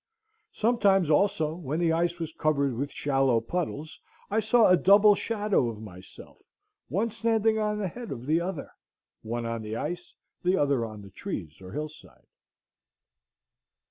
[0.55, 3.99] Sometimes, also, when the ice was covered with shallow puddles,
[4.31, 6.41] I saw a double shadow of myself,
[6.89, 8.71] one standing on the head of the other,
[9.21, 12.25] one on the ice, the other on the trees or hill side.